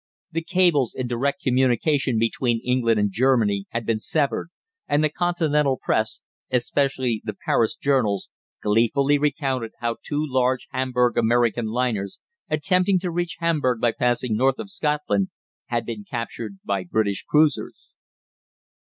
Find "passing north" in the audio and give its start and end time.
13.91-14.57